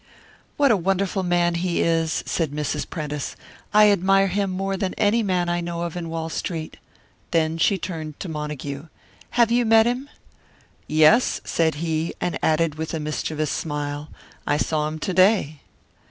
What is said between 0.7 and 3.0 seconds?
a wonderful man he is!" said Mrs.